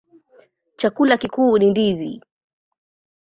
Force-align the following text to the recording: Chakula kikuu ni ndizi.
Chakula 0.75 1.17
kikuu 1.17 1.57
ni 1.57 1.69
ndizi. 1.69 2.21